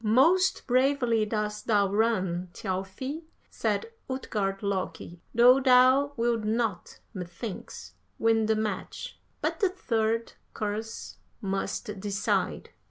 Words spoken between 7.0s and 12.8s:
methinks, win the match. But the third, course must decide.'